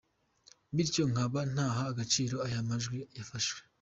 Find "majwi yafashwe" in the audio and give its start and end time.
2.69-3.59